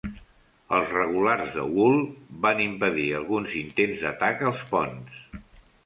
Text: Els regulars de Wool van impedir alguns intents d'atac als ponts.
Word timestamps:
Els 0.77 0.93
regulars 0.95 1.51
de 1.59 1.67
Wool 1.75 2.01
van 2.47 2.65
impedir 2.65 3.07
alguns 3.21 3.57
intents 3.63 4.07
d'atac 4.07 4.45
als 4.51 4.69
ponts. 4.75 5.27